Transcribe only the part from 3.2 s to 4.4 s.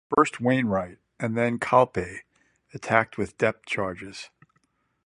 depth charges.